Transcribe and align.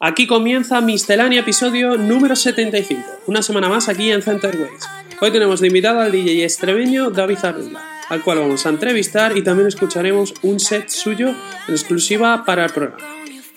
Aquí 0.00 0.28
comienza 0.28 0.80
Miscelánea 0.80 1.40
episodio 1.40 1.96
número 1.96 2.36
75, 2.36 3.02
una 3.26 3.42
semana 3.42 3.68
más 3.68 3.88
aquí 3.88 4.12
en 4.12 4.22
Centerways. 4.22 4.84
Hoy 5.20 5.32
tenemos 5.32 5.58
de 5.58 5.66
invitado 5.66 5.98
al 5.98 6.12
DJ 6.12 6.44
extremeño 6.44 7.10
David 7.10 7.38
Arrula, 7.42 7.82
al 8.08 8.22
cual 8.22 8.38
vamos 8.38 8.64
a 8.64 8.68
entrevistar 8.68 9.36
y 9.36 9.42
también 9.42 9.66
escucharemos 9.66 10.34
un 10.42 10.60
set 10.60 10.88
suyo 10.88 11.30
en 11.30 11.74
exclusiva 11.74 12.44
para 12.44 12.66
el 12.66 12.70
programa. 12.70 13.04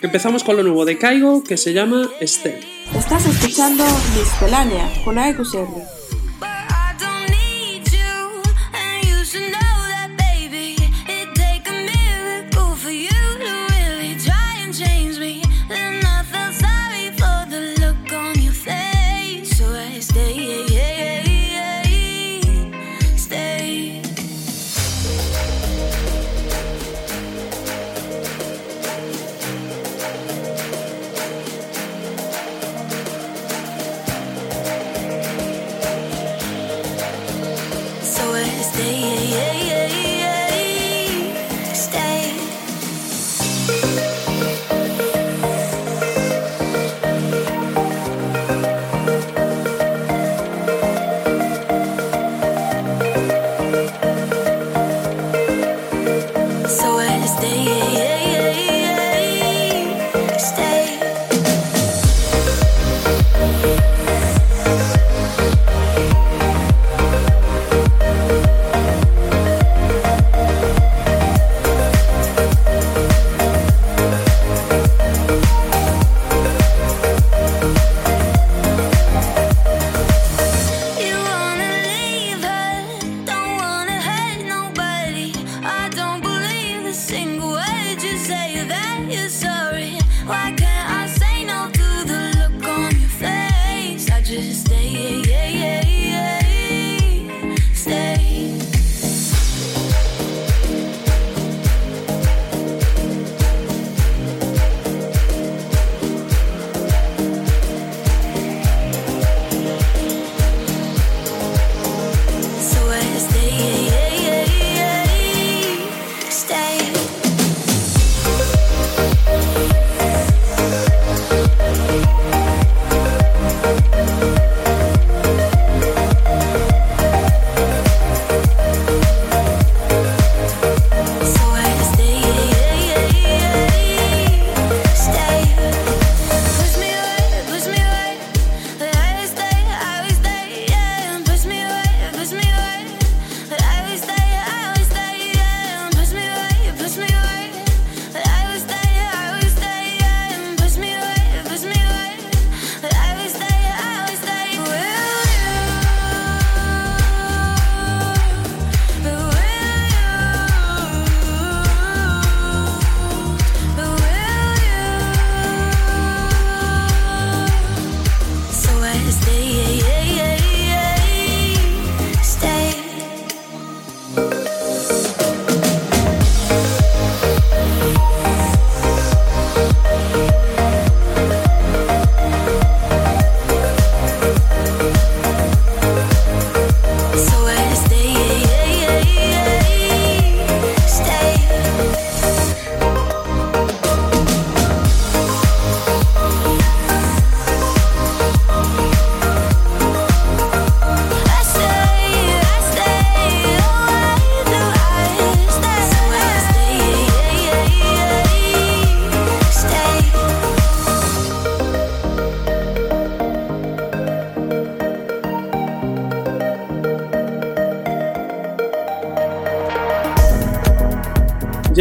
Empezamos 0.00 0.42
con 0.42 0.56
lo 0.56 0.64
nuevo 0.64 0.84
de 0.84 0.98
Caigo 0.98 1.44
que 1.44 1.56
se 1.56 1.74
llama 1.74 2.10
Stay. 2.20 2.58
Estás 2.92 3.24
escuchando 3.24 3.84
Miscelánea 4.16 4.90
con 5.04 5.18
AEQCR. 5.18 6.01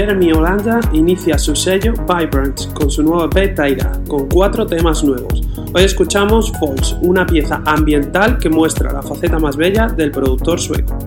Jeremy 0.01 0.31
Holanda 0.31 0.79
inicia 0.93 1.37
su 1.37 1.55
sello 1.55 1.93
Vibrant 1.93 2.73
con 2.73 2.89
su 2.89 3.03
nuevo 3.03 3.25
EP 3.25 3.53
Taira, 3.53 3.91
con 4.07 4.27
cuatro 4.27 4.65
temas 4.65 5.03
nuevos, 5.03 5.43
Hoy 5.75 5.83
escuchamos 5.83 6.51
Falls, 6.59 6.97
una 7.01 7.23
pieza 7.23 7.61
ambiental 7.67 8.39
que 8.39 8.49
muestra 8.49 8.91
la 8.91 9.03
faceta 9.03 9.37
más 9.37 9.55
bella 9.55 9.85
del 9.85 10.09
productor 10.09 10.59
sueco. 10.59 10.97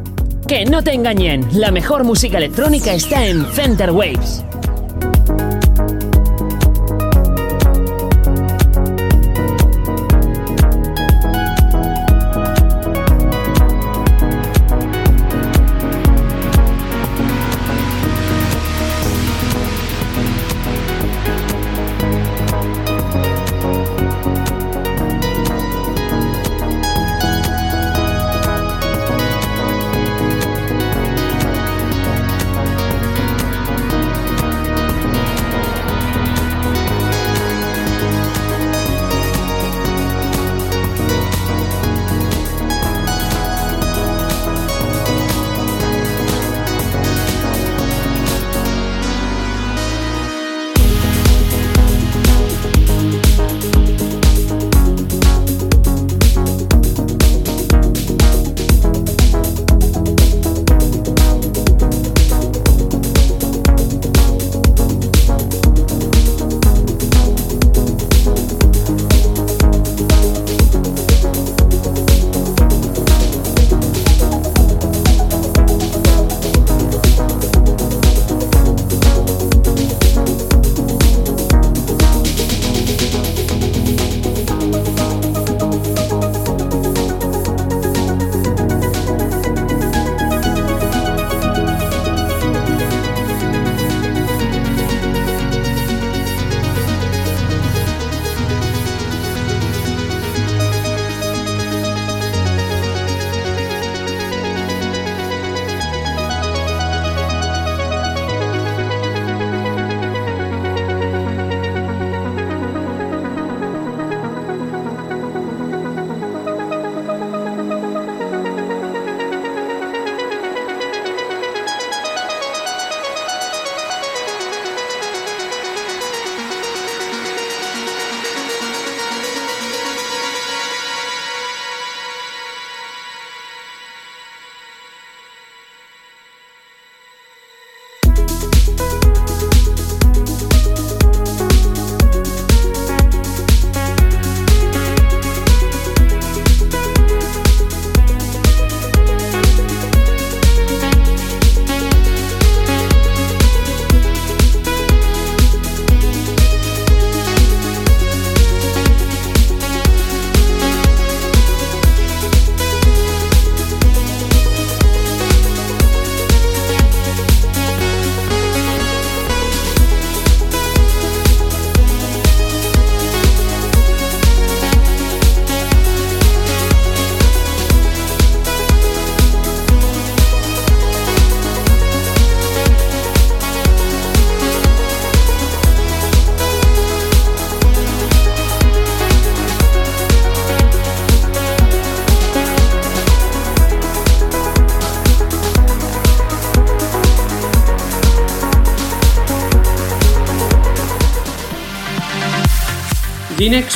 Que 0.46 0.64
no 0.64 0.80
te 0.84 0.92
engañen, 0.92 1.44
la 1.54 1.72
mejor 1.72 2.04
música 2.04 2.38
electrónica 2.38 2.94
está 2.94 3.26
en 3.26 3.44
Center 3.46 3.90
Waves. 3.90 4.44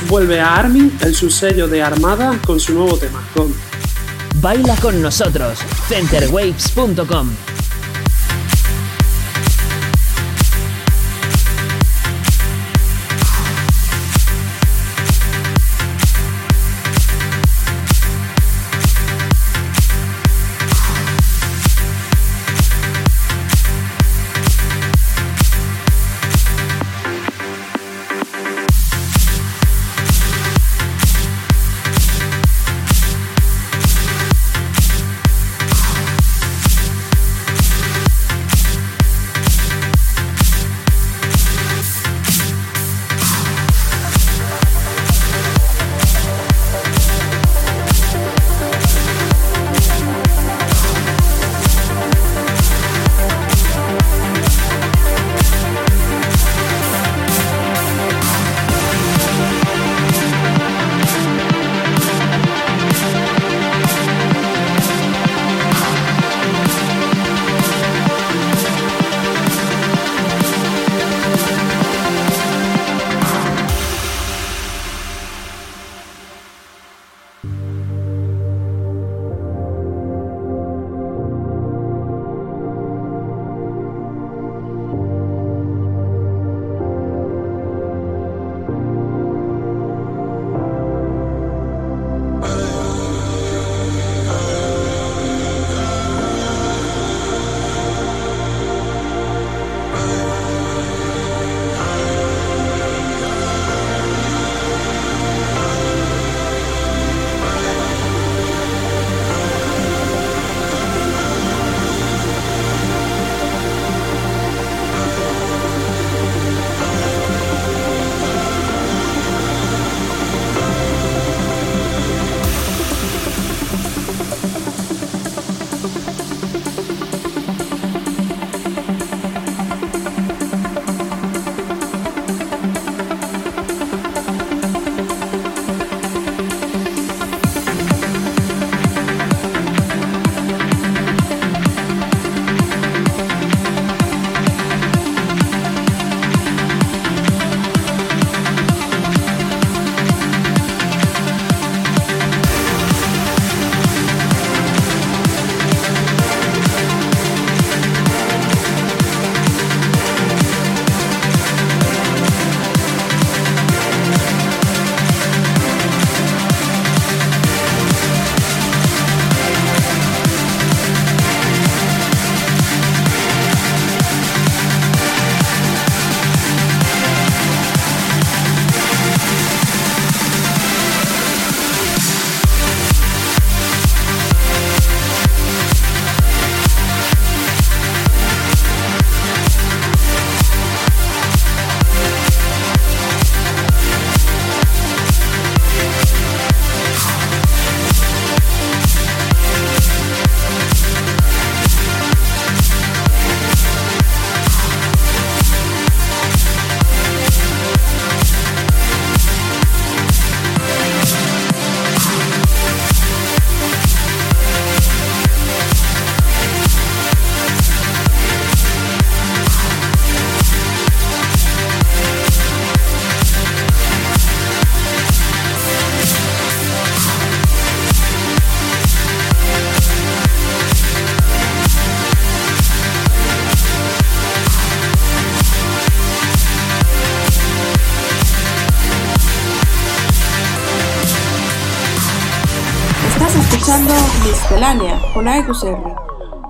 Vuelve 0.09 0.41
a 0.41 0.57
Armin, 0.57 0.99
el 1.03 1.15
subsello 1.15 1.69
de 1.69 1.81
Armada, 1.81 2.37
con 2.45 2.59
su 2.59 2.75
nuevo 2.75 2.97
tema, 2.97 3.25
con 3.33 3.55
Baila 4.41 4.75
con 4.75 5.01
nosotros, 5.01 5.61
centerwaves.com. 5.89 7.48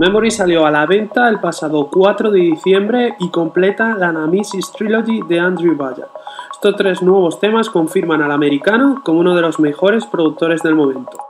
Memory 0.01 0.33
salió 0.33 0.67
a 0.67 0.73
la 0.73 0.87
venta 0.87 1.29
el 1.29 1.39
pasado 1.39 1.89
4 1.89 2.33
de 2.33 2.41
diciembre 2.41 3.15
y 3.21 3.29
completa 3.29 3.95
la 3.95 4.11
Nemesis 4.11 4.73
Trilogy 4.73 5.23
de 5.23 5.39
Andrew 5.39 5.77
Baya. 5.77 6.09
Estos 6.51 6.75
tres 6.75 7.01
nuevos 7.01 7.39
temas 7.39 7.71
confirman 7.71 8.21
al 8.21 8.33
americano 8.33 9.03
como 9.05 9.21
uno 9.21 9.37
de 9.37 9.43
los 9.43 9.61
mejores 9.61 10.05
productores 10.05 10.65
del 10.65 10.75
momento. 10.75 11.28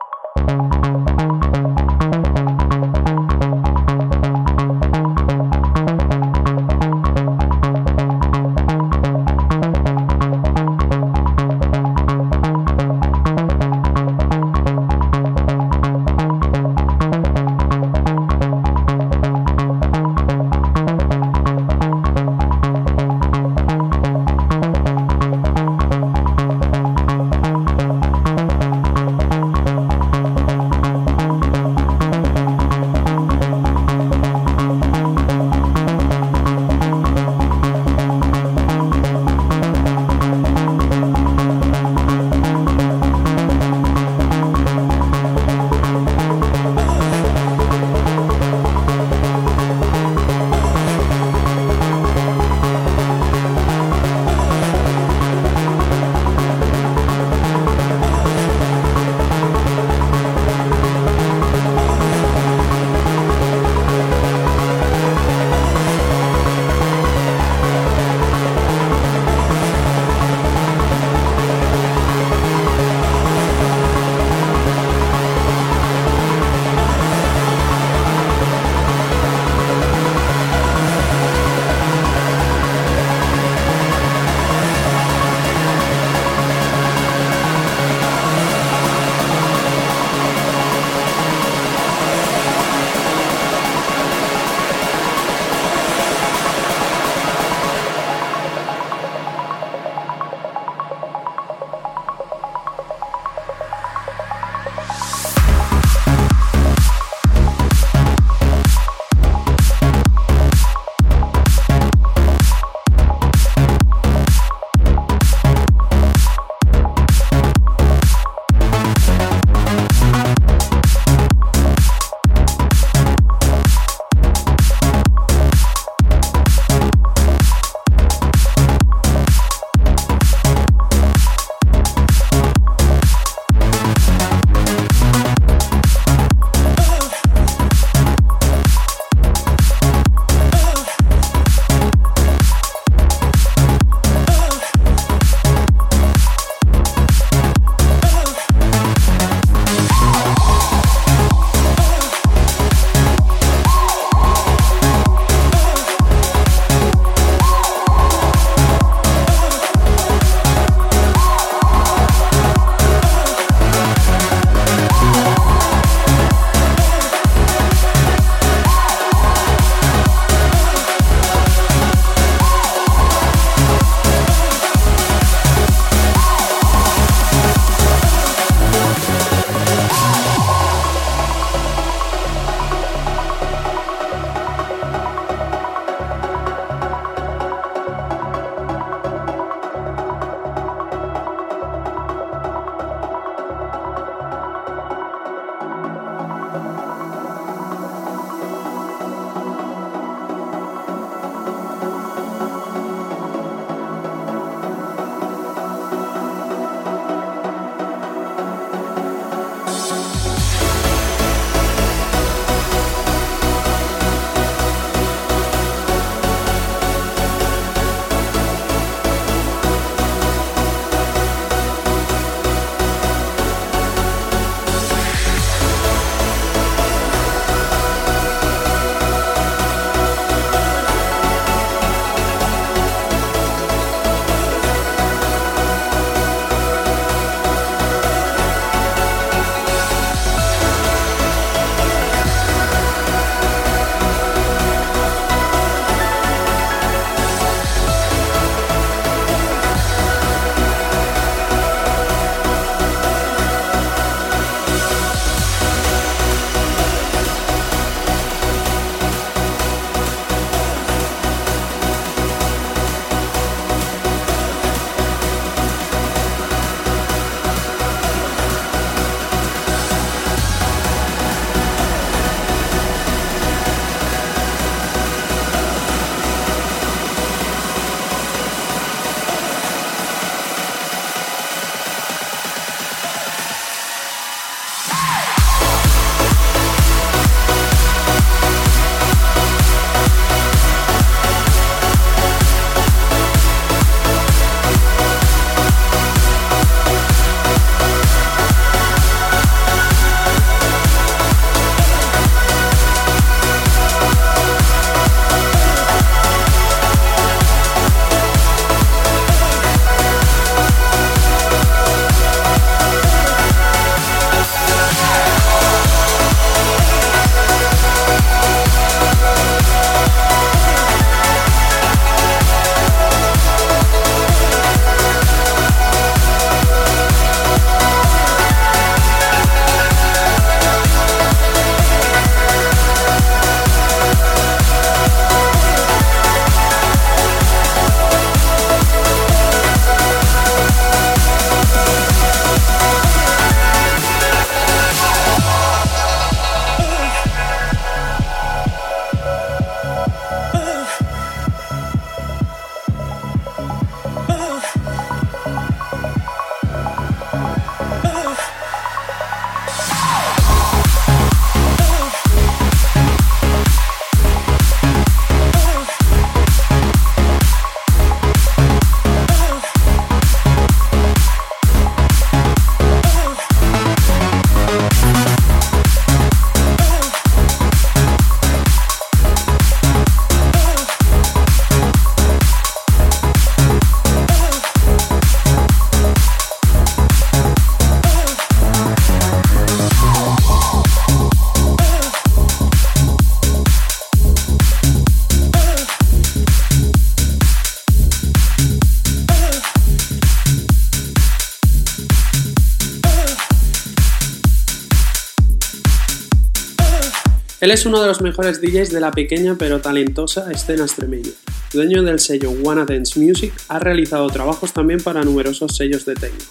Él 407.61 407.73
es 407.73 407.87
uno 407.87 408.01
de 408.01 408.07
los 408.07 408.21
mejores 408.21 408.61
DJs 408.61 408.93
de 408.93 409.01
la 409.01 409.11
pequeña 409.11 409.57
pero 409.59 409.81
talentosa 409.81 410.49
escena 410.53 410.85
extremeña. 410.85 411.33
Dueño 411.73 412.05
del 412.05 412.21
sello 412.21 412.53
Wanna 412.53 412.85
Dance 412.85 413.19
Music, 413.19 413.53
ha 413.69 413.81
realizado 413.81 414.29
trabajos 414.29 414.73
también 414.73 415.03
para 415.03 415.23
numerosos 415.23 415.75
sellos 415.75 416.05
de 416.05 416.15
techno. 416.15 416.45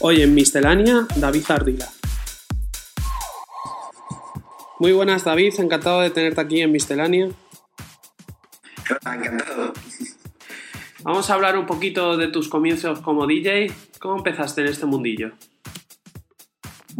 Hoy 0.00 0.22
en 0.22 0.34
Miscelánea, 0.34 1.06
David 1.16 1.44
Ardila. 1.48 1.86
Muy 4.78 4.92
buenas 4.92 5.24
David, 5.24 5.52
encantado 5.58 6.00
de 6.00 6.08
tenerte 6.08 6.40
aquí 6.40 6.62
en 6.62 6.72
Miscelánea. 6.72 7.28
Encantado. 9.04 9.74
Vamos 11.02 11.28
a 11.28 11.34
hablar 11.34 11.58
un 11.58 11.66
poquito 11.66 12.16
de 12.16 12.28
tus 12.28 12.48
comienzos 12.48 13.00
como 13.00 13.26
DJ. 13.26 13.70
¿Cómo 14.00 14.16
empezaste 14.16 14.62
en 14.62 14.68
este 14.68 14.86
mundillo? 14.86 15.32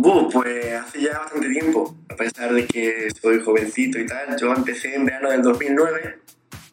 Uh, 0.05 0.29
pues 0.31 0.75
hace 0.75 1.01
ya 1.01 1.19
bastante 1.19 1.49
tiempo, 1.49 1.97
a 2.11 2.15
pesar 2.15 2.53
de 2.53 2.67
que 2.67 3.09
soy 3.23 3.41
jovencito 3.41 3.99
y 3.99 4.05
tal. 4.05 4.37
Yo 4.39 4.53
empecé 4.53 4.95
en 4.95 5.07
verano 5.07 5.31
del 5.31 5.41
2009 5.41 6.19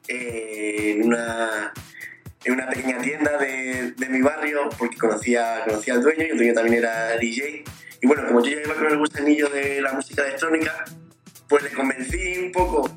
eh, 0.10 0.96
en, 0.98 1.08
una, 1.08 1.72
en 2.44 2.54
una 2.54 2.68
pequeña 2.68 2.98
tienda 2.98 3.38
de, 3.38 3.94
de, 3.94 4.10
mi 4.10 4.22
barrio 4.22 4.68
porque 4.78 4.98
conocía, 4.98 5.64
conocía 5.66 5.94
al 5.94 6.04
dueño 6.04 6.26
y 6.26 6.32
el 6.32 6.38
dueño 6.38 6.54
también 6.54 6.80
era 6.80 7.16
DJ. 7.16 7.64
Y 8.02 8.06
bueno, 8.06 8.28
como 8.28 8.44
yo 8.44 8.52
ya 8.52 8.64
iba 8.66 8.76
con 8.76 8.88
el 8.88 8.98
gusanillo 8.98 9.48
de 9.48 9.82
la 9.82 9.94
música 9.94 10.24
electrónica, 10.28 10.84
pues 11.48 11.64
le 11.64 11.70
convencí 11.70 12.38
un 12.38 12.52
poco, 12.52 12.92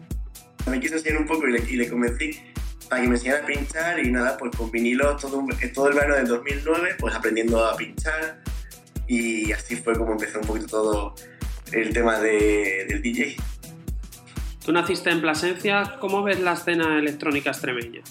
me 0.68 0.80
quiso 0.80 0.96
enseñar 0.96 1.20
un 1.20 1.28
poco 1.28 1.46
y 1.46 1.52
le, 1.52 1.58
y 1.60 1.76
le 1.76 1.88
convencí 1.88 2.40
para 2.88 3.02
que 3.02 3.06
me 3.06 3.14
enseñara 3.14 3.44
a 3.44 3.46
pinchar 3.46 4.00
y 4.00 4.10
nada, 4.10 4.36
pues 4.36 4.50
con 4.56 4.68
vinilo 4.72 5.16
todo, 5.16 5.46
todo 5.72 5.88
el 5.90 5.94
verano 5.94 6.16
del 6.16 6.26
2009, 6.26 6.96
pues 6.98 7.14
aprendiendo 7.14 7.64
a 7.64 7.76
pinchar 7.76 8.42
y 9.06 9.52
así 9.52 9.76
fue 9.76 9.96
como 9.96 10.12
empezó 10.12 10.40
un 10.40 10.46
poquito 10.46 10.66
todo 10.66 11.14
el 11.72 11.92
tema 11.92 12.18
de, 12.20 12.86
del 12.88 13.02
DJ. 13.02 13.36
Tú 14.64 14.72
naciste 14.72 15.10
en 15.10 15.20
Plasencia, 15.20 15.96
¿cómo 16.00 16.22
ves 16.22 16.40
la 16.40 16.54
escena 16.54 16.98
electrónica 16.98 17.50
extremeña? 17.50 18.02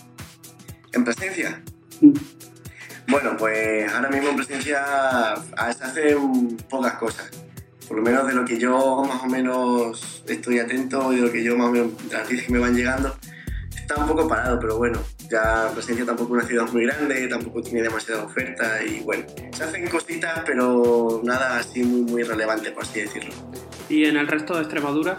¿En 0.92 1.04
Plasencia? 1.04 1.62
Mm. 2.02 2.14
Bueno, 3.08 3.36
pues 3.38 3.92
ahora 3.92 4.10
mismo 4.10 4.30
en 4.30 4.36
Plasencia 4.36 4.84
se 5.56 5.84
hacen 5.84 6.58
pocas 6.70 6.94
cosas. 6.94 7.32
Por 7.88 7.98
lo 7.98 8.04
menos 8.04 8.28
de 8.28 8.34
lo 8.34 8.46
que 8.46 8.58
yo 8.58 9.04
más 9.04 9.24
o 9.24 9.28
menos 9.28 10.24
estoy 10.28 10.60
atento 10.60 11.12
y 11.12 11.18
de 11.18 11.22
lo 11.24 11.32
que 11.32 11.44
yo 11.44 11.58
más 11.58 11.68
o 11.68 11.72
menos, 11.72 11.92
las 12.12 12.28
que 12.28 12.46
me 12.50 12.60
van 12.60 12.76
llegando, 12.76 13.16
está 13.84 13.98
un 13.98 14.08
poco 14.08 14.28
parado, 14.28 14.60
pero 14.60 14.78
bueno, 14.78 15.00
ya 15.30 15.70
Plasencia 15.74 16.06
tampoco 16.06 16.38
es 16.38 16.44
una 16.44 16.48
ciudad 16.48 16.72
muy 16.72 16.86
grande, 16.86 17.28
tampoco 17.28 17.62
tiene 17.62 17.84
demasiada 17.84 18.24
oferta 18.24 18.84
y 18.84 19.02
bueno, 19.02 19.26
se 19.56 19.64
hacen 19.64 19.88
cositas, 19.90 20.42
pero 20.46 21.22
nada 21.24 21.60
así 21.60 21.84
muy, 21.84 22.02
muy 22.02 22.24
relevante, 22.24 22.72
por 22.72 22.84
así 22.84 23.02
decirlo. 23.02 23.34
¿Y 23.90 24.06
en 24.06 24.18
el 24.18 24.28
resto 24.28 24.56
de 24.56 24.62
Extremadura? 24.62 25.18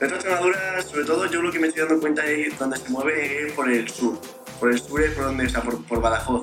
En 0.00 0.04
el 0.04 0.10
resto 0.10 0.28
de 0.28 0.34
Extremadura, 0.34 0.82
sobre 0.82 1.04
todo, 1.04 1.26
yo 1.26 1.40
lo 1.40 1.52
que 1.52 1.60
me 1.60 1.68
estoy 1.68 1.84
dando 1.84 2.00
cuenta 2.00 2.26
es 2.26 2.58
donde 2.58 2.76
se 2.76 2.88
mueve 2.90 3.46
es 3.46 3.52
por 3.52 3.70
el 3.70 3.88
sur. 3.88 4.20
Por 4.58 4.72
el 4.72 4.78
sur 4.80 5.00
es 5.00 5.12
por 5.12 5.24
donde, 5.24 5.46
o 5.46 5.48
sea, 5.48 5.62
por, 5.62 5.84
por 5.86 6.00
Badajoz 6.00 6.42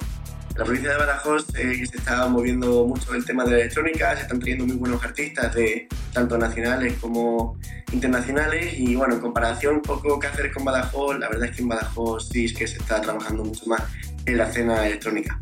la 0.60 0.66
provincia 0.66 0.92
de 0.92 0.98
Badajoz 0.98 1.46
eh, 1.56 1.86
se 1.86 1.98
está 1.98 2.28
moviendo 2.28 2.86
mucho 2.86 3.16
el 3.16 3.24
tema 3.24 3.46
de 3.46 3.52
la 3.52 3.58
electrónica, 3.60 4.14
se 4.18 4.24
están 4.24 4.40
trayendo 4.40 4.66
muy 4.66 4.76
buenos 4.76 5.02
artistas, 5.02 5.56
de, 5.56 5.88
tanto 6.14 6.38
nacionales 6.38 6.98
como 7.00 7.58
internacionales, 7.92 8.74
y 8.78 8.96
bueno, 8.96 9.16
en 9.16 9.22
comparación 9.22 9.76
un 9.76 9.82
poco 9.82 10.20
hacer 10.24 10.52
con 10.52 10.64
Badajoz, 10.66 11.18
la 11.20 11.30
verdad 11.30 11.46
es 11.50 11.56
que 11.56 11.62
en 11.62 11.70
Badajoz 11.70 12.30
sí 12.30 12.46
es 12.46 12.54
que 12.54 12.68
se 12.68 12.78
está 12.78 13.02
trabajando 13.02 13.44
mucho 13.44 13.66
más 13.68 13.84
en 14.26 14.38
la 14.38 14.46
escena 14.46 14.86
electrónica. 14.86 15.40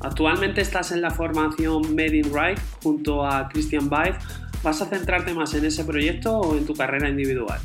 Actualmente 0.00 0.60
estás 0.60 0.92
en 0.92 1.00
la 1.00 1.10
formación 1.10 1.94
Made 1.94 2.16
in 2.16 2.32
Right 2.32 2.58
junto 2.82 3.26
a 3.26 3.48
Christian 3.48 3.88
Baez. 3.88 4.16
¿Vas 4.62 4.82
a 4.82 4.86
centrarte 4.86 5.32
más 5.34 5.54
en 5.54 5.64
ese 5.64 5.84
proyecto 5.84 6.38
o 6.38 6.56
en 6.56 6.66
tu 6.66 6.74
carrera 6.74 7.08
individual? 7.08 7.60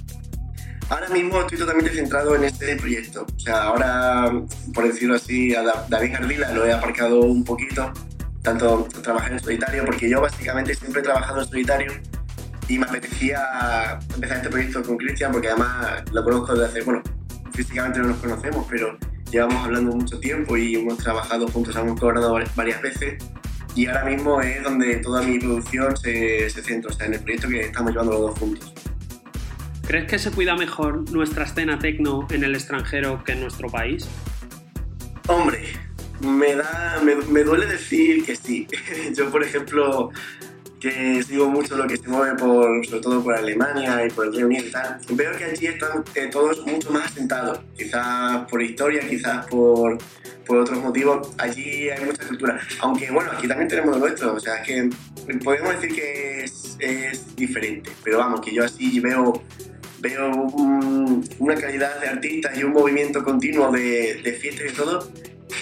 Ahora 0.90 1.10
mismo 1.10 1.40
estoy 1.40 1.58
totalmente 1.58 1.92
centrado 1.92 2.36
en 2.36 2.44
este 2.44 2.76
proyecto. 2.76 3.26
O 3.34 3.40
sea, 3.40 3.64
ahora, 3.64 4.32
por 4.74 4.86
decirlo 4.86 5.16
así, 5.16 5.56
a 5.56 5.64
David 5.88 6.16
Ardila 6.16 6.52
lo 6.52 6.66
he 6.66 6.74
aparcado 6.74 7.22
un 7.22 7.44
poquito, 7.44 7.92
tanto 8.42 8.88
trabajar 9.02 9.32
en 9.32 9.40
solitario, 9.40 9.86
porque 9.86 10.10
yo 10.10 10.20
básicamente 10.22 10.76
siempre 10.76 11.02
he 11.02 11.04
trabajado 11.04 11.42
en 11.42 11.48
solitario 11.48 11.92
y 12.68 12.78
me 12.78 12.86
apetecía 12.86 14.00
empezar 14.14 14.38
este 14.38 14.50
proyecto 14.50 14.84
con 14.84 14.98
Cristian, 14.98 15.32
porque 15.32 15.50
además 15.50 16.04
lo 16.12 16.24
conozco 16.24 16.54
desde 16.54 16.66
hace, 16.66 16.82
bueno, 16.84 17.02
físicamente 17.54 18.00
no 18.00 18.08
nos 18.10 18.18
conocemos, 18.18 18.66
pero 18.70 18.98
llevamos 19.32 19.66
hablando 19.66 19.96
mucho 19.96 20.20
tiempo 20.20 20.58
y 20.58 20.76
hemos 20.76 20.98
trabajado 20.98 21.48
juntos, 21.48 21.76
hemos 21.76 22.00
cobrado 22.00 22.38
varias 22.56 22.82
veces 22.82 23.24
y 23.76 23.88
ahora 23.88 24.06
mismo 24.06 24.42
es 24.42 24.64
donde 24.64 24.98
toda 24.98 25.22
mi 25.22 25.40
producción 25.40 25.96
se, 25.96 26.50
se 26.50 26.62
centra, 26.62 26.92
o 26.92 26.94
sea, 26.94 27.08
en 27.08 27.14
el 27.14 27.20
proyecto 27.22 27.48
que 27.48 27.62
estamos 27.62 27.92
llevando 27.92 28.14
los 28.14 28.22
dos 28.22 28.40
juntos. 28.40 28.74
¿Crees 29.88 30.08
que 30.08 30.20
se 30.20 30.32
cuida 30.32 30.56
mejor 30.56 31.10
nuestra 31.12 31.46
escena 31.46 31.80
tecno 31.80 32.28
en 32.32 32.44
el 32.44 32.56
extranjero 32.56 33.24
que 33.24 33.34
en 33.34 33.42
nuestro 33.42 33.70
país? 33.70 34.08
Hombre, 35.28 35.64
me, 36.22 36.56
da, 36.56 37.02
me, 37.04 37.44
duele 37.44 37.66
decir 37.66 38.26
que 38.26 38.36
sí. 38.36 38.68
Yo, 39.16 39.30
por 39.30 39.44
ejemplo, 39.44 40.12
que 40.82 41.22
sigo 41.22 41.48
mucho 41.48 41.78
lo 41.78 41.88
que 41.88 41.96
se 41.96 42.08
mueve 42.10 42.36
por, 42.38 42.86
sobre 42.88 43.02
todo 43.02 43.24
por 43.24 43.36
Alemania 43.36 44.04
y 44.06 44.10
por 44.10 44.26
el 44.26 44.34
Reino 44.34 44.48
Unido 44.48 44.66
y 44.66 44.72
tal, 44.72 45.00
veo 45.12 45.32
que 45.38 45.46
allí 45.46 45.68
están 45.68 46.04
eh, 46.16 46.28
todos 46.32 46.66
mucho 46.66 46.92
más 46.92 47.06
asentados. 47.06 47.60
Quizás 47.78 48.50
por 48.50 48.62
historia, 48.64 49.08
quizás 49.08 49.46
por, 49.46 50.00
por 50.46 50.58
otros 50.58 50.80
motivos. 50.80 51.30
Allí 51.38 51.90
hay 51.90 52.04
mucha 52.04 52.28
cultura. 52.28 52.60
Aunque 52.80 53.12
bueno, 53.12 53.32
aquí 53.32 53.48
también 53.48 53.70
tenemos 53.70 53.92
lo 53.92 54.00
nuestro. 54.00 54.34
O 54.34 54.40
sea, 54.40 54.56
es 54.56 54.68
que 54.68 54.90
podemos 55.44 55.80
decir 55.80 55.96
que 55.96 56.44
es, 56.44 56.78
es 56.80 57.36
diferente. 57.36 57.92
Pero 58.04 58.18
vamos, 58.18 58.42
que 58.42 58.52
yo 58.52 58.66
así 58.66 59.00
veo 59.00 59.34
veo 60.00 60.32
una 61.38 61.54
calidad 61.54 62.02
de 62.02 62.08
artistas 62.08 62.58
y 62.58 62.64
un 62.64 62.72
movimiento 62.72 63.24
continuo 63.24 63.72
de, 63.72 64.20
de 64.24 64.34
fiestas 64.34 64.72
y 64.72 64.76
todo 64.76 65.08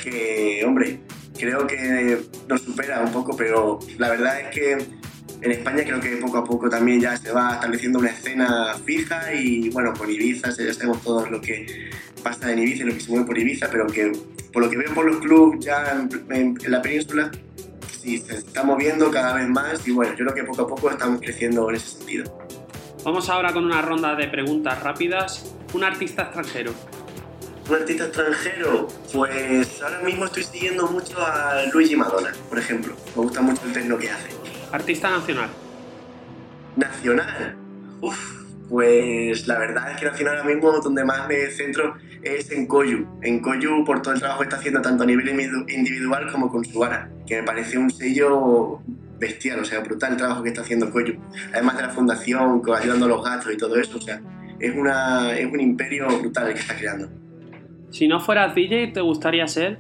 que, 0.01 0.63
hombre, 0.65 1.01
creo 1.37 1.67
que 1.67 2.19
nos 2.47 2.61
supera 2.61 3.01
un 3.01 3.11
poco, 3.11 3.35
pero 3.35 3.79
la 3.97 4.09
verdad 4.09 4.39
es 4.39 4.47
que 4.55 4.98
en 5.41 5.51
España 5.51 5.83
creo 5.83 5.99
que 5.99 6.17
poco 6.17 6.37
a 6.37 6.43
poco 6.43 6.69
también 6.69 6.99
ya 6.99 7.15
se 7.17 7.31
va 7.31 7.53
estableciendo 7.55 7.99
una 7.99 8.09
escena 8.09 8.75
fija 8.85 9.33
y 9.33 9.69
bueno, 9.69 9.93
con 9.93 10.09
Ibiza 10.09 10.49
ya 10.49 10.73
sabemos 10.73 11.01
todos 11.01 11.29
lo 11.31 11.39
que 11.39 11.89
pasa 12.23 12.51
en 12.51 12.59
Ibiza 12.59 12.83
y 12.83 12.87
lo 12.87 12.93
que 12.93 12.99
se 12.99 13.11
mueve 13.11 13.25
por 13.25 13.37
Ibiza, 13.37 13.69
pero 13.71 13.87
que 13.87 14.11
por 14.51 14.63
lo 14.63 14.69
que 14.69 14.77
veo 14.77 14.93
por 14.93 15.05
los 15.05 15.17
clubes 15.19 15.59
ya 15.63 15.91
en, 15.91 16.57
en 16.61 16.71
la 16.71 16.81
península, 16.81 17.31
sí, 17.99 18.17
se 18.17 18.35
está 18.35 18.63
moviendo 18.63 19.11
cada 19.11 19.33
vez 19.33 19.47
más 19.47 19.87
y 19.87 19.91
bueno, 19.91 20.11
yo 20.11 20.25
creo 20.25 20.33
que 20.33 20.43
poco 20.43 20.61
a 20.63 20.67
poco 20.67 20.89
estamos 20.89 21.21
creciendo 21.21 21.69
en 21.69 21.75
ese 21.75 21.97
sentido. 21.97 22.39
Vamos 23.03 23.29
ahora 23.29 23.53
con 23.53 23.65
una 23.65 23.81
ronda 23.81 24.15
de 24.15 24.27
preguntas 24.27 24.81
rápidas. 24.83 25.55
Un 25.73 25.83
artista 25.83 26.23
extranjero. 26.23 26.73
Un 27.69 27.75
artista 27.75 28.05
extranjero, 28.05 28.87
pues 29.13 29.81
ahora 29.81 29.99
mismo 30.01 30.25
estoy 30.25 30.43
siguiendo 30.43 30.87
mucho 30.87 31.17
a 31.23 31.63
Luigi 31.71 31.95
Madonna, 31.95 32.33
por 32.49 32.57
ejemplo. 32.57 32.95
Me 33.15 33.21
gusta 33.21 33.41
mucho 33.41 33.61
el 33.65 33.73
techno 33.73 33.97
que 33.97 34.09
hace. 34.09 34.38
Artista 34.71 35.09
nacional. 35.09 35.49
Nacional. 36.75 37.55
Uf, 38.01 38.39
pues 38.69 39.47
la 39.47 39.57
verdad 39.57 39.91
es 39.91 39.97
que 39.97 40.05
nacional 40.05 40.37
ahora 40.37 40.49
mismo 40.49 40.71
donde 40.79 41.03
más 41.03 41.27
me 41.27 41.47
centro 41.47 41.95
es 42.21 42.51
en 42.51 42.67
Koyu. 42.67 43.07
En 43.21 43.39
Koyu 43.39 43.83
por 43.83 44.01
todo 44.01 44.13
el 44.13 44.19
trabajo 44.19 44.41
que 44.41 44.45
está 44.45 44.57
haciendo 44.57 44.81
tanto 44.81 45.03
a 45.03 45.05
nivel 45.07 45.29
individual 45.69 46.31
como 46.31 46.49
con 46.49 46.63
su 46.63 46.83
ara, 46.83 47.09
que 47.25 47.37
me 47.37 47.43
parece 47.43 47.77
un 47.77 47.89
sello 47.89 48.79
bestial, 49.19 49.59
o 49.59 49.65
sea, 49.65 49.81
brutal 49.81 50.13
el 50.13 50.17
trabajo 50.17 50.43
que 50.43 50.49
está 50.49 50.61
haciendo 50.61 50.91
Coyo. 50.91 51.15
Además 51.53 51.77
de 51.77 51.83
la 51.83 51.89
fundación, 51.89 52.61
ayudando 52.75 53.05
a 53.05 53.09
los 53.09 53.23
gatos 53.23 53.51
y 53.51 53.57
todo 53.57 53.75
eso, 53.75 53.97
o 53.97 54.01
sea, 54.01 54.21
es, 54.59 54.75
una, 54.75 55.37
es 55.37 55.51
un 55.51 55.59
imperio 55.59 56.07
brutal 56.19 56.47
el 56.47 56.53
que 56.53 56.59
está 56.59 56.75
creando. 56.77 57.09
Si 57.91 58.07
no 58.07 58.19
fueras 58.19 58.53
DJ, 58.53 58.87
¿te 58.93 59.01
gustaría 59.01 59.47
ser? 59.47 59.79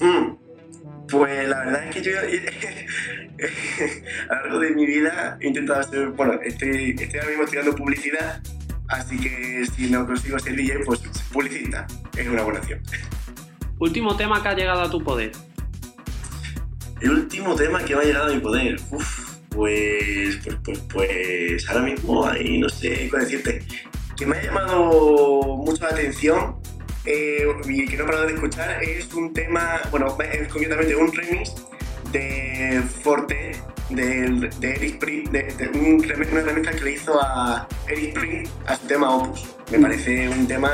Mm, 0.00 0.41
pues 1.12 1.46
la 1.46 1.58
verdad 1.58 1.84
es 1.84 1.94
que 1.94 2.02
yo 2.02 2.12
a 4.30 4.34
lo 4.34 4.42
largo 4.44 4.58
de 4.60 4.70
mi 4.70 4.86
vida 4.86 5.36
he 5.40 5.48
intentado 5.48 5.82
ser, 5.82 6.08
bueno, 6.08 6.40
estoy, 6.42 6.96
estoy 6.98 7.20
ahora 7.20 7.28
mismo 7.28 7.44
estudiando 7.44 7.76
publicidad, 7.76 8.42
así 8.88 9.18
que 9.18 9.66
si 9.76 9.90
no 9.90 10.06
consigo 10.06 10.38
ser 10.38 10.56
DJ, 10.56 10.78
pues 10.86 11.00
publicista 11.30 11.86
es 12.16 12.26
una 12.26 12.42
buena 12.42 12.60
opción. 12.60 12.80
Último 13.78 14.16
tema 14.16 14.42
que 14.42 14.48
ha 14.48 14.54
llegado 14.54 14.80
a 14.80 14.90
tu 14.90 15.04
poder. 15.04 15.32
El 17.02 17.10
último 17.10 17.54
tema 17.56 17.84
que 17.84 17.94
me 17.94 18.02
ha 18.02 18.04
llegado 18.04 18.30
a 18.30 18.34
mi 18.34 18.40
poder. 18.40 18.80
Uf, 18.90 19.36
pues, 19.50 20.38
pues, 20.42 20.56
pues, 20.64 20.78
pues, 20.90 21.68
ahora 21.68 21.82
mismo 21.82 22.26
ahí 22.26 22.56
no 22.58 22.70
sé 22.70 23.10
qué 23.10 23.18
decirte. 23.18 23.66
Que 24.16 24.24
me 24.24 24.38
ha 24.38 24.42
llamado 24.42 25.42
mucho 25.66 25.82
la 25.82 25.90
atención 25.90 26.56
eh, 27.04 27.46
y 27.66 27.86
que 27.86 27.96
no 27.96 28.04
he 28.04 28.06
parado 28.06 28.26
de 28.26 28.34
escuchar 28.34 28.82
es 28.82 29.12
un 29.14 29.32
tema, 29.32 29.80
bueno, 29.90 30.16
es 30.20 30.48
concretamente 30.48 30.94
un 30.94 31.12
remix 31.12 31.54
de 32.12 32.82
Forte, 33.02 33.52
de, 33.90 34.50
de 34.60 34.70
Eric 34.70 34.98
Pring, 34.98 35.30
de, 35.30 35.70
un 35.74 36.04
una 36.32 36.42
remix 36.42 36.76
que 36.76 36.84
le 36.84 36.92
hizo 36.92 37.20
a 37.20 37.66
Eric 37.88 38.14
Pring 38.14 38.48
a 38.66 38.76
su 38.76 38.86
tema 38.86 39.16
Opus. 39.16 39.48
Me 39.70 39.78
parece 39.78 40.28
un 40.28 40.46
tema 40.46 40.70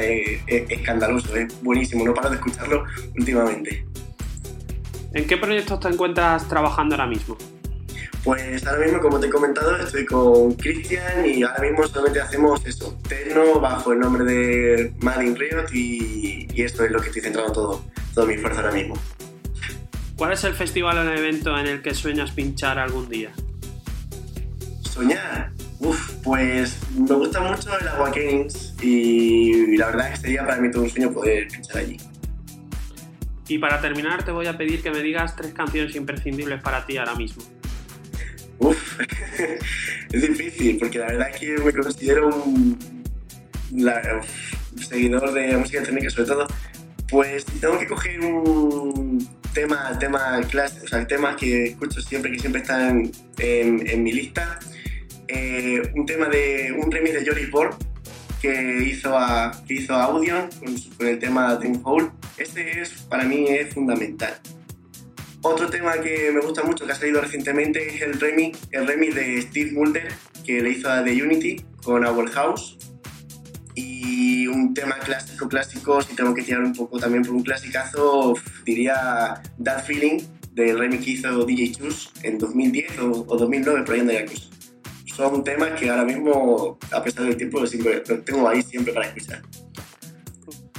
eh, 0.00 0.40
eh, 0.46 0.66
escandaloso, 0.68 1.34
es 1.36 1.62
buenísimo, 1.62 2.04
no 2.04 2.12
paro 2.12 2.30
de 2.30 2.36
escucharlo 2.36 2.84
últimamente. 3.16 3.86
¿En 5.12 5.26
qué 5.26 5.36
proyectos 5.36 5.80
te 5.80 5.88
encuentras 5.88 6.48
trabajando 6.48 6.96
ahora 6.96 7.06
mismo? 7.06 7.38
Pues 8.22 8.66
ahora 8.66 8.84
mismo, 8.84 9.00
como 9.00 9.20
te 9.20 9.26
he 9.26 9.30
comentado, 9.30 9.76
estoy 9.76 10.06
con 10.06 10.54
Cristian 10.54 11.26
y 11.26 11.42
ahora 11.42 11.62
mismo 11.62 11.86
solamente 11.86 12.20
hacemos 12.20 12.64
eso, 12.64 12.98
Tecno 13.08 13.60
bajo 13.60 13.92
el 13.92 14.00
nombre 14.00 14.24
de 14.24 14.92
Madin 15.00 15.36
Riot 15.36 15.66
y, 15.72 16.46
y, 16.54 16.62
esto 16.62 16.84
es 16.84 16.90
lo 16.90 17.00
que 17.00 17.08
estoy 17.08 17.22
centrando 17.22 17.52
todo, 17.52 17.84
todo 18.14 18.26
mi 18.26 18.34
esfuerzo 18.34 18.60
ahora 18.60 18.72
mismo. 18.72 18.94
¿Cuál 20.16 20.32
es 20.32 20.44
el 20.44 20.54
festival 20.54 20.98
o 20.98 21.02
el 21.02 21.18
evento 21.18 21.58
en 21.58 21.66
el 21.66 21.82
que 21.82 21.92
sueñas 21.92 22.30
pinchar 22.30 22.78
algún 22.78 23.08
día? 23.08 23.30
Soñar. 24.82 25.52
Uf, 25.80 26.12
pues 26.22 26.78
me 26.96 27.14
gusta 27.14 27.40
mucho 27.40 27.78
el 27.78 27.88
Agua 27.88 28.10
Kings 28.12 28.74
y 28.80 29.76
la 29.76 29.86
verdad 29.86 30.06
es 30.06 30.12
que 30.12 30.20
sería 30.26 30.46
para 30.46 30.56
mí 30.56 30.70
todo 30.70 30.84
un 30.84 30.90
sueño 30.90 31.12
poder 31.12 31.48
pinchar 31.48 31.78
allí. 31.78 31.96
Y 33.48 33.58
para 33.58 33.80
terminar 33.80 34.24
te 34.24 34.30
voy 34.30 34.46
a 34.46 34.56
pedir 34.56 34.82
que 34.82 34.90
me 34.90 35.02
digas 35.02 35.36
tres 35.36 35.52
canciones 35.52 35.94
imprescindibles 35.94 36.62
para 36.62 36.86
ti 36.86 36.96
ahora 36.96 37.14
mismo. 37.14 37.42
Uf, 38.58 39.00
es 40.12 40.22
difícil 40.22 40.78
porque 40.78 40.98
la 40.98 41.06
verdad 41.06 41.30
es 41.30 41.40
que 41.40 41.58
me 41.58 41.72
considero 41.72 42.28
un, 42.28 42.78
seguidor 44.76 45.32
de 45.32 45.56
música 45.56 45.78
electrónica 45.78 46.10
sobre 46.10 46.28
todo. 46.28 46.46
Pues 47.08 47.44
tengo 47.60 47.78
que 47.78 47.86
coger 47.86 48.20
un 48.20 49.28
tema, 49.52 49.96
tema 49.98 50.40
clásico, 50.50 50.84
o 50.84 50.88
sea, 50.88 51.06
temas 51.06 51.36
que 51.36 51.66
escucho 51.66 52.00
siempre, 52.00 52.32
que 52.32 52.38
siempre 52.38 52.62
están 52.62 53.10
en, 53.38 53.86
en 53.86 54.02
mi 54.02 54.12
lista. 54.12 54.58
Eh, 55.28 55.82
un 55.94 56.06
tema 56.06 56.28
de 56.28 56.72
un 56.78 56.90
remix 56.90 57.14
de 57.14 57.26
Joris 57.26 57.50
Borg 57.50 57.76
que 58.42 58.84
hizo 58.84 59.16
a, 59.16 59.52
que 59.66 59.74
hizo 59.74 59.94
Audion 59.94 60.50
con, 60.58 60.76
con, 60.98 61.06
el 61.06 61.18
tema 61.18 61.54
Dream 61.56 61.80
Hole. 61.82 62.10
Este 62.36 62.82
es, 62.82 62.90
para 63.08 63.24
mí 63.24 63.46
es 63.48 63.72
fundamental. 63.72 64.38
Otro 65.46 65.68
tema 65.68 66.00
que 66.00 66.32
me 66.32 66.40
gusta 66.40 66.62
mucho, 66.62 66.86
que 66.86 66.92
ha 66.92 66.94
salido 66.94 67.20
recientemente, 67.20 67.94
es 67.94 68.00
el 68.00 68.18
remix, 68.18 68.58
el 68.70 68.86
remix 68.86 69.14
de 69.14 69.42
Steve 69.42 69.72
Mulder, 69.72 70.08
que 70.42 70.62
le 70.62 70.70
hizo 70.70 70.90
a 70.90 71.04
The 71.04 71.22
Unity 71.22 71.62
con 71.82 72.02
Our 72.02 72.30
House. 72.30 72.78
Y 73.74 74.46
un 74.46 74.72
tema 74.72 74.98
clásico, 75.00 75.46
clásico, 75.46 76.00
si 76.00 76.16
tengo 76.16 76.32
que 76.32 76.44
tirar 76.44 76.62
un 76.62 76.72
poco 76.72 76.98
también 76.98 77.24
por 77.24 77.34
un 77.34 77.42
clasicazo, 77.42 78.34
diría 78.64 79.42
That 79.62 79.84
Feeling, 79.84 80.22
del 80.52 80.78
remix 80.78 81.04
que 81.04 81.10
hizo 81.10 81.44
DJ 81.44 81.72
Chus 81.72 82.10
en 82.22 82.38
2010 82.38 82.98
o, 83.00 83.26
o 83.28 83.36
2009, 83.36 83.82
por 83.84 83.94
ahí 83.94 84.00
anda 84.00 84.14
ya 84.14 84.24
son 85.14 85.44
temas 85.44 85.78
que 85.78 85.90
ahora 85.90 86.04
mismo, 86.04 86.78
a 86.90 87.02
pesar 87.02 87.24
del 87.24 87.36
tiempo, 87.36 87.60
los, 87.60 87.70
tengo 88.24 88.48
ahí 88.48 88.62
siempre 88.62 88.92
para 88.92 89.08
escuchar. 89.08 89.42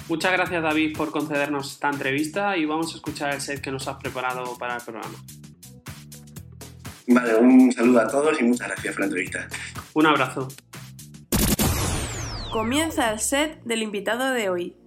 Muchas 0.07 0.31
gracias 0.33 0.61
David 0.61 0.95
por 0.95 1.11
concedernos 1.11 1.73
esta 1.73 1.89
entrevista 1.89 2.55
y 2.57 2.65
vamos 2.65 2.93
a 2.93 2.97
escuchar 2.97 3.33
el 3.33 3.41
set 3.41 3.59
que 3.59 3.71
nos 3.71 3.87
has 3.87 3.97
preparado 3.97 4.55
para 4.57 4.75
el 4.75 4.81
programa. 4.81 5.15
Vale, 7.07 7.35
un 7.35 7.71
saludo 7.71 8.01
a 8.01 8.07
todos 8.07 8.39
y 8.39 8.43
muchas 8.43 8.67
gracias 8.67 8.93
por 8.93 8.99
la 9.01 9.05
entrevista. 9.07 9.47
Un 9.93 10.05
abrazo. 10.05 10.47
Comienza 12.51 13.11
el 13.11 13.19
set 13.19 13.63
del 13.63 13.81
invitado 13.81 14.31
de 14.31 14.49
hoy. 14.49 14.84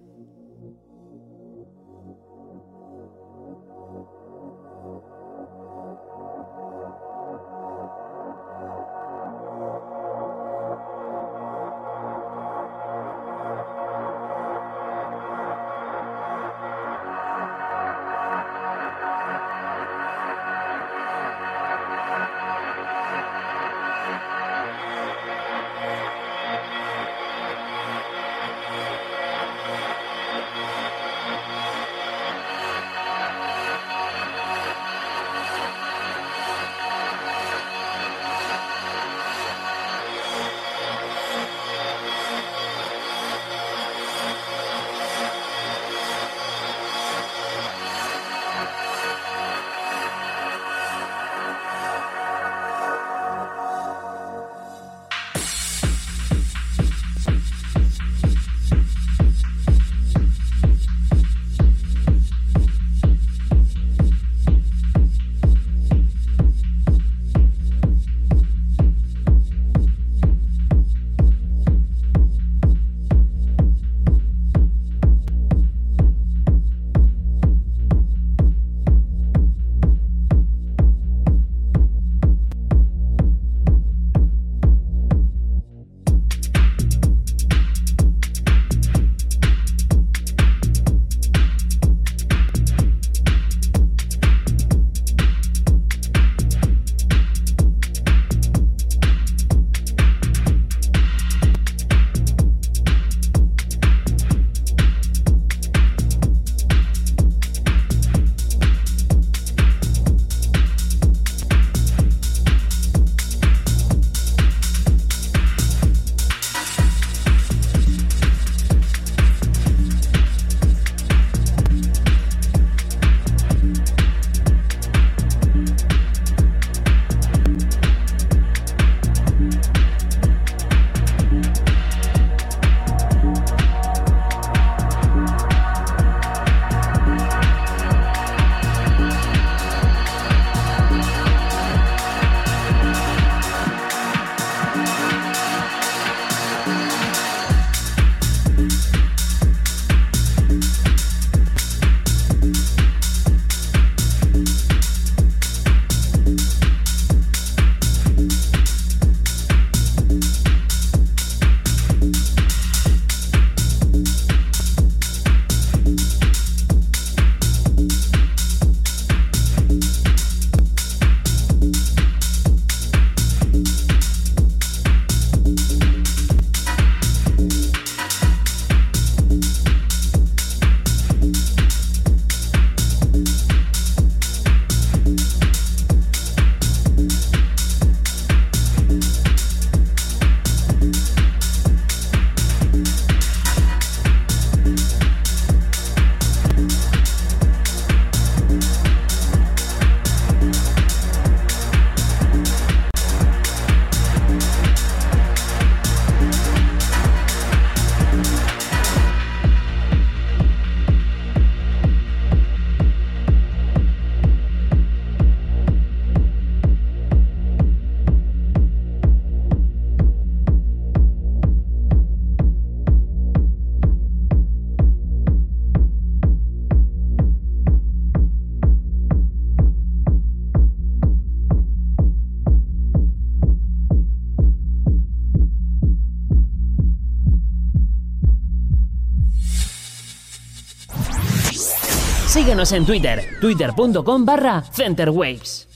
Síguenos 242.49 242.71
en 242.71 242.83
Twitter, 242.83 243.37
twitter.com 243.39 244.25
barra 244.25 244.63
centerwaves. 244.73 245.68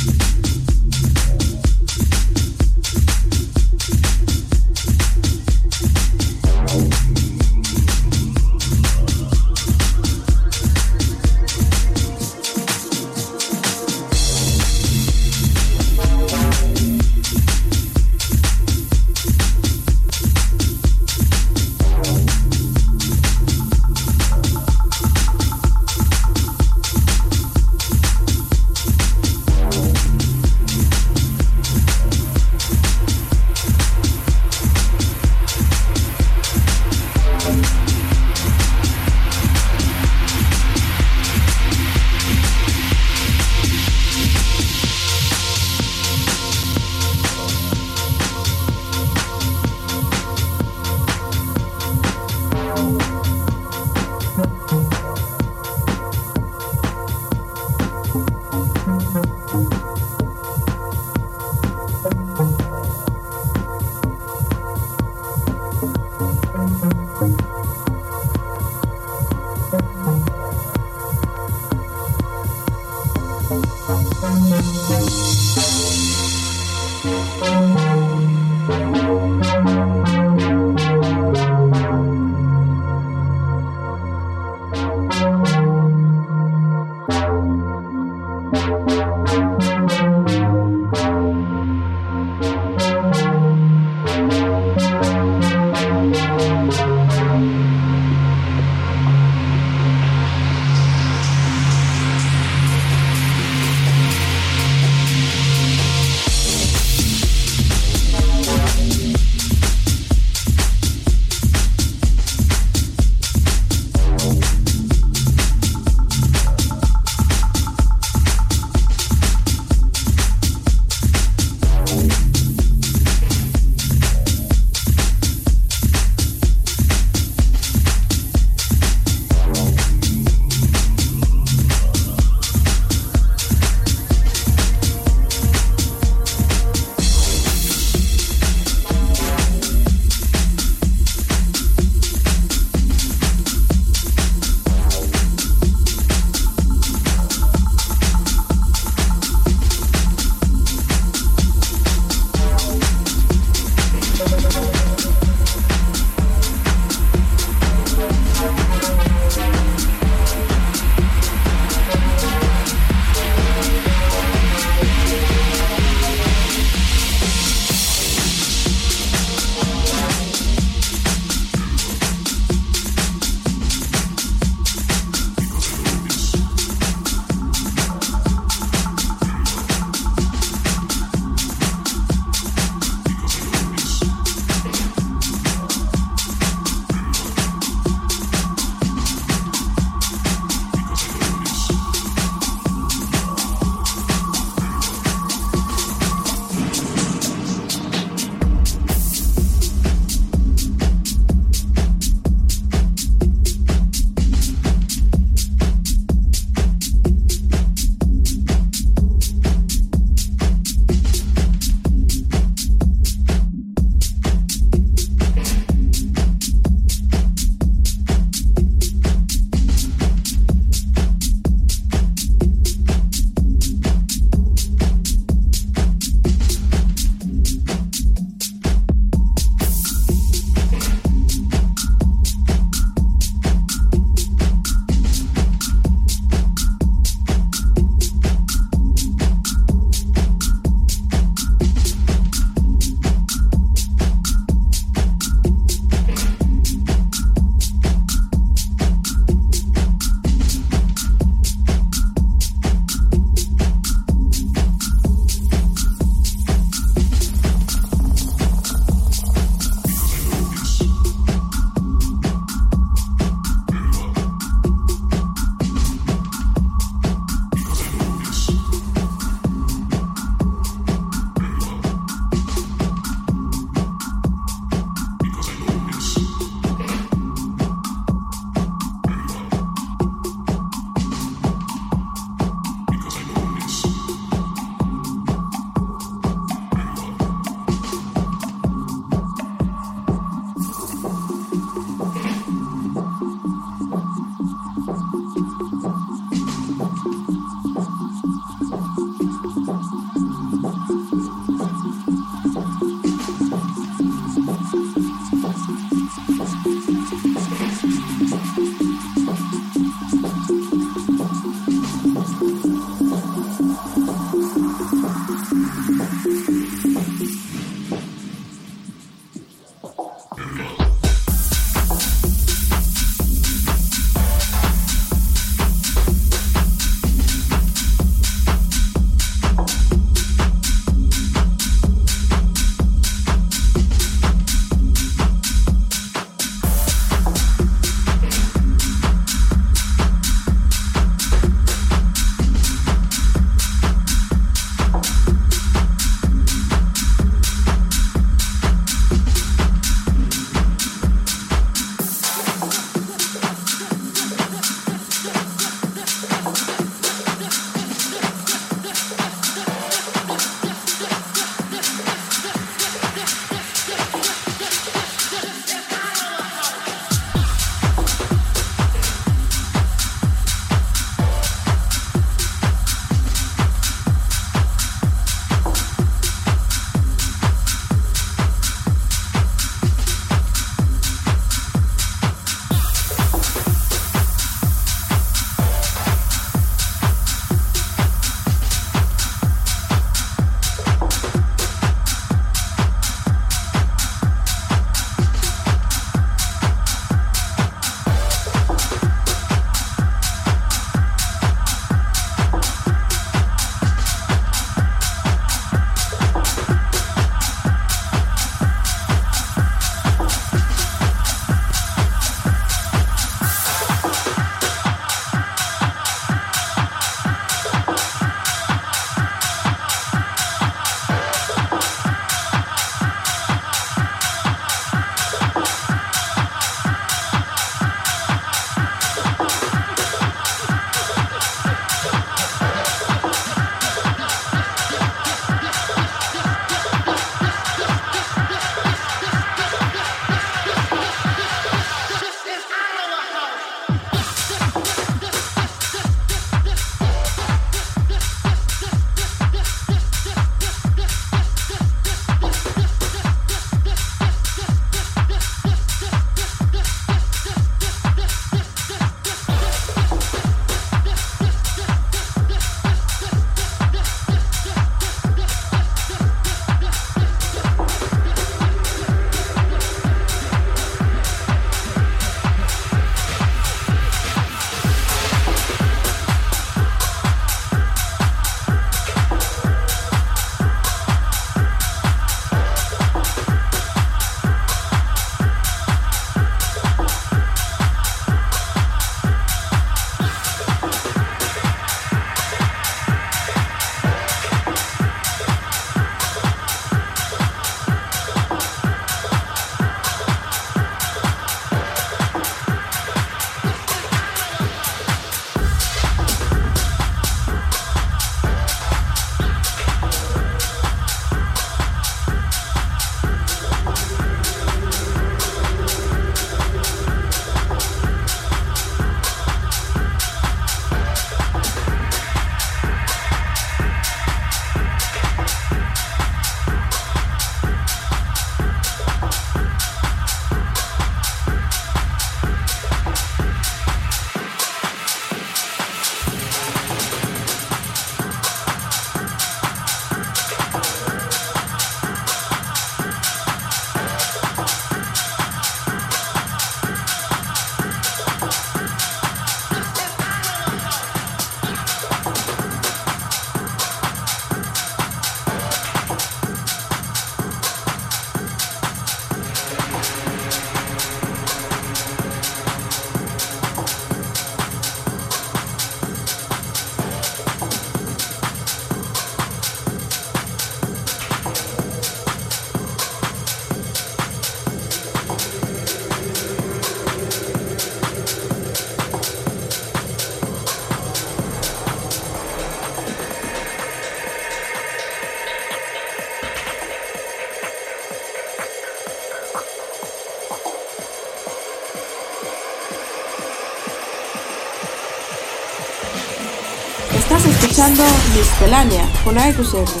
Miscelánea 598.35 599.07
con 599.23 599.37
AXR. 599.37 600.00